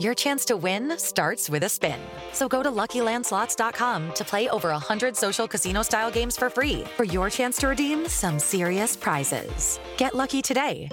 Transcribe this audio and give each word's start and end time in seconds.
Your 0.00 0.14
chance 0.14 0.46
to 0.46 0.56
win 0.56 0.96
starts 0.98 1.50
with 1.50 1.62
a 1.64 1.68
spin. 1.68 2.00
So 2.32 2.48
go 2.48 2.62
to 2.62 2.70
LuckyLandSlots.com 2.70 4.14
to 4.14 4.24
play 4.24 4.48
over 4.48 4.70
100 4.70 5.16
social 5.16 5.46
casino-style 5.46 6.10
games 6.10 6.36
for 6.36 6.48
free 6.48 6.84
for 6.96 7.04
your 7.04 7.28
chance 7.28 7.58
to 7.58 7.68
redeem 7.68 8.08
some 8.08 8.38
serious 8.38 8.96
prizes. 8.96 9.78
Get 9.98 10.14
lucky 10.14 10.40
today 10.40 10.88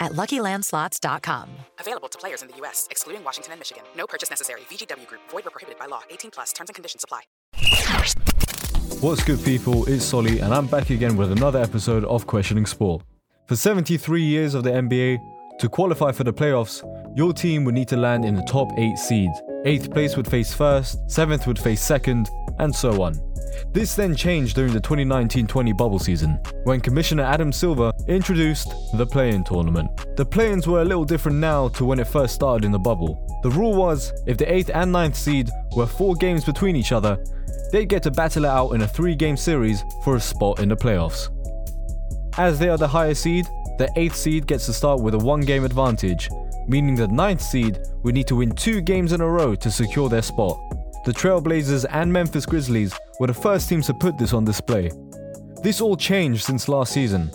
at 0.00 0.12
LuckyLandSlots.com. 0.12 1.48
Available 1.80 2.08
to 2.08 2.18
players 2.18 2.42
in 2.42 2.48
the 2.48 2.56
U.S., 2.58 2.86
excluding 2.90 3.24
Washington 3.24 3.52
and 3.52 3.60
Michigan. 3.60 3.82
No 3.96 4.06
purchase 4.06 4.30
necessary. 4.30 4.60
VGW 4.70 5.06
Group. 5.06 5.22
Void 5.30 5.44
were 5.44 5.50
prohibited 5.50 5.78
by 5.78 5.86
law. 5.86 6.02
18 6.10 6.30
plus. 6.30 6.52
Terms 6.52 6.68
and 6.70 6.74
conditions 6.74 7.04
apply. 7.04 7.22
What's 9.00 9.24
good, 9.24 9.42
people? 9.44 9.88
It's 9.88 10.04
Solly, 10.04 10.40
and 10.40 10.52
I'm 10.52 10.66
back 10.66 10.90
again 10.90 11.16
with 11.16 11.32
another 11.32 11.60
episode 11.62 12.04
of 12.04 12.26
Questioning 12.26 12.66
Sport. 12.66 13.02
For 13.46 13.56
73 13.56 14.22
years 14.22 14.54
of 14.54 14.64
the 14.64 14.70
NBA, 14.70 15.18
to 15.58 15.68
qualify 15.68 16.12
for 16.12 16.24
the 16.24 16.32
playoffs, 16.32 16.84
your 17.18 17.32
team 17.32 17.64
would 17.64 17.74
need 17.74 17.88
to 17.88 17.96
land 17.96 18.24
in 18.24 18.36
the 18.36 18.42
top 18.42 18.70
8 18.78 18.96
seed. 18.96 19.30
8th 19.66 19.92
place 19.92 20.16
would 20.16 20.28
face 20.28 20.54
first, 20.54 21.04
7th 21.08 21.48
would 21.48 21.58
face 21.58 21.82
second, 21.82 22.30
and 22.60 22.72
so 22.72 23.02
on. 23.02 23.12
This 23.72 23.96
then 23.96 24.14
changed 24.14 24.54
during 24.54 24.72
the 24.72 24.80
2019-20 24.80 25.76
bubble 25.76 25.98
season, 25.98 26.38
when 26.62 26.80
Commissioner 26.80 27.24
Adam 27.24 27.50
Silver 27.50 27.90
introduced 28.06 28.72
the 28.94 29.04
play-in 29.04 29.42
tournament. 29.42 29.90
The 30.16 30.24
play-ins 30.24 30.68
were 30.68 30.82
a 30.82 30.84
little 30.84 31.04
different 31.04 31.38
now 31.38 31.66
to 31.70 31.84
when 31.84 31.98
it 31.98 32.06
first 32.06 32.36
started 32.36 32.64
in 32.64 32.70
the 32.70 32.78
bubble. 32.78 33.26
The 33.42 33.50
rule 33.50 33.74
was, 33.74 34.12
if 34.28 34.38
the 34.38 34.46
8th 34.46 34.70
and 34.72 34.94
9th 34.94 35.16
seed 35.16 35.50
were 35.74 35.88
4 35.88 36.14
games 36.14 36.44
between 36.44 36.76
each 36.76 36.92
other, 36.92 37.18
they'd 37.72 37.88
get 37.88 38.04
to 38.04 38.12
battle 38.12 38.44
it 38.44 38.48
out 38.48 38.70
in 38.74 38.82
a 38.82 38.86
3-game 38.86 39.36
series 39.36 39.82
for 40.04 40.14
a 40.14 40.20
spot 40.20 40.60
in 40.60 40.68
the 40.68 40.76
playoffs. 40.76 41.30
As 42.38 42.60
they 42.60 42.68
are 42.68 42.78
the 42.78 42.86
higher 42.86 43.14
seed, 43.14 43.46
the 43.76 43.90
8th 43.96 44.14
seed 44.14 44.46
gets 44.46 44.66
to 44.66 44.72
start 44.72 45.00
with 45.00 45.16
a 45.16 45.18
1-game 45.18 45.64
advantage, 45.64 46.28
meaning 46.68 46.94
the 46.94 47.08
ninth 47.08 47.40
seed 47.40 47.78
would 48.02 48.14
need 48.14 48.28
to 48.28 48.36
win 48.36 48.52
2 48.52 48.82
games 48.82 49.12
in 49.12 49.20
a 49.20 49.28
row 49.28 49.54
to 49.54 49.70
secure 49.70 50.08
their 50.08 50.22
spot. 50.22 50.58
The 51.04 51.12
Trailblazers 51.12 51.86
and 51.90 52.12
Memphis 52.12 52.46
Grizzlies 52.46 52.94
were 53.18 53.26
the 53.26 53.34
first 53.34 53.68
teams 53.68 53.86
to 53.86 53.94
put 53.94 54.18
this 54.18 54.34
on 54.34 54.44
display. 54.44 54.90
This 55.62 55.80
all 55.80 55.96
changed 55.96 56.44
since 56.44 56.68
last 56.68 56.92
season. 56.92 57.30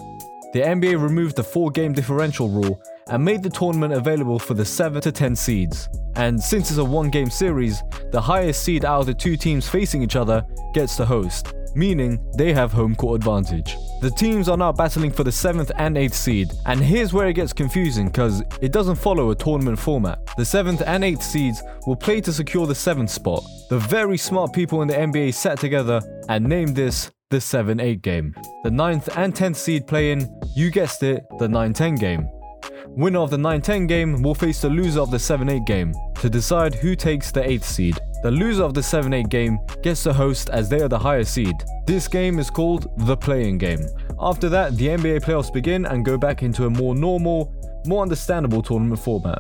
The 0.53 0.61
NBA 0.61 1.01
removed 1.01 1.35
the 1.35 1.43
4 1.43 1.72
game 1.72 1.93
differential 1.93 2.47
rule 2.49 2.79
and 3.09 3.24
made 3.24 3.44
the 3.44 3.50
tournament 3.50 3.94
available 3.94 4.40
for 4.40 4.53
the 4.53 4.66
7 4.66 5.02
to 5.02 5.12
10 5.12 5.36
seeds. 5.36 5.90
And 6.16 6.41
since 6.41 6.69
it's 6.69 6.80
a 6.80 6.84
one 6.84 7.09
game 7.09 7.30
series, 7.30 7.81
the 8.12 8.22
highest 8.22 8.64
seed 8.64 8.86
out 8.86 9.02
of 9.02 9.06
the 9.08 9.14
two 9.14 9.36
teams 9.36 9.68
facing 9.68 10.03
each 10.03 10.16
other 10.16 10.46
gets 10.74 10.96
to 10.97 11.06
host, 11.06 11.53
meaning 11.75 12.19
they 12.38 12.53
have 12.53 12.72
home 12.72 12.96
court 12.96 13.16
advantage. 13.16 13.75
The 14.02 14.12
teams 14.12 14.47
are 14.47 14.58
now 14.58 14.72
battling 14.72 15.12
for 15.12 15.24
the 15.24 15.31
7th 15.31 15.72
and 15.78 15.96
8th 15.96 16.14
seed, 16.14 16.52
and 16.66 16.80
here's 16.80 17.14
where 17.14 17.28
it 17.28 17.34
gets 17.34 17.53
confusing 17.53 18.08
because 18.08 18.44
it 18.62 18.72
doesn't 18.72 18.96
follow 18.96 19.31
a 19.31 19.35
tournament 19.35 19.80
format. 19.80 20.20
The 20.38 20.44
7th 20.44 20.84
and 20.85 21.03
8th 21.03 21.24
seeds 21.24 21.64
will 21.88 21.96
play 21.96 22.22
to 22.22 22.31
secure 22.31 22.68
the 22.68 22.74
7th 22.74 23.09
spot. 23.09 23.44
The 23.70 23.80
very 23.80 24.18
smart 24.18 24.53
people 24.53 24.81
in 24.81 24.88
the 24.88 24.96
NBA 24.96 25.34
sat 25.34 25.59
together 25.59 26.02
and 26.30 26.46
named 26.46 26.75
this 26.75 27.09
the 27.30 27.41
7 27.41 27.80
8 27.80 28.02
game. 28.03 28.35
The 28.64 28.70
9th 28.70 29.18
and 29.18 29.34
10th 29.34 29.56
seed 29.56 29.88
play 29.88 30.12
in, 30.12 30.30
you 30.56 30.70
guessed 30.70 31.02
it, 31.02 31.24
the 31.40 31.47
9 31.47 31.74
10 31.74 31.96
game. 31.96 32.30
Winner 32.95 33.19
of 33.21 33.31
the 33.31 33.37
9-10 33.37 33.87
game 33.87 34.21
will 34.21 34.35
face 34.35 34.61
the 34.61 34.69
loser 34.69 34.99
of 34.99 35.09
the 35.09 35.17
7-8 35.17 35.65
game 35.65 35.95
to 36.21 36.29
decide 36.29 36.75
who 36.75 36.95
takes 36.95 37.31
the 37.31 37.41
8th 37.41 37.63
seed. 37.63 37.97
The 38.21 38.29
loser 38.29 38.61
of 38.61 38.75
the 38.75 38.81
7-8 38.81 39.29
game 39.29 39.57
gets 39.81 40.03
to 40.03 40.13
host 40.13 40.51
as 40.51 40.69
they 40.69 40.79
are 40.79 40.87
the 40.87 40.99
higher 40.99 41.23
seed. 41.23 41.55
This 41.87 42.07
game 42.07 42.37
is 42.37 42.51
called 42.51 42.87
the 43.07 43.17
play-in 43.17 43.57
game. 43.57 43.79
After 44.19 44.47
that, 44.49 44.77
the 44.77 44.89
NBA 44.89 45.23
playoffs 45.23 45.51
begin 45.51 45.87
and 45.87 46.05
go 46.05 46.19
back 46.19 46.43
into 46.43 46.67
a 46.67 46.69
more 46.69 46.93
normal, 46.93 47.51
more 47.87 48.03
understandable 48.03 48.61
tournament 48.61 48.99
format. 48.99 49.39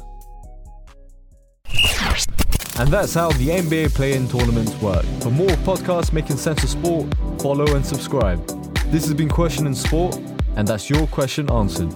And 2.79 2.89
that's 2.89 3.13
how 3.13 3.31
the 3.33 3.49
NBA 3.49 3.93
play-in 3.93 4.27
tournaments 4.27 4.73
work. 4.81 5.05
For 5.21 5.29
more 5.29 5.55
podcasts 5.57 6.11
making 6.11 6.37
sense 6.37 6.63
of 6.63 6.69
sport, 6.69 7.05
follow 7.39 7.75
and 7.75 7.85
subscribe. 7.85 8.43
This 8.87 9.05
has 9.05 9.13
been 9.13 9.29
Questioning 9.29 9.75
Sport, 9.75 10.17
and 10.55 10.67
that's 10.67 10.89
your 10.89 11.05
question 11.05 11.51
answered. 11.51 11.95